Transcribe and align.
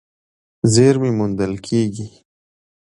زېرمې 0.73 1.11
موندل 1.17 1.53
کېږي. 1.65 2.07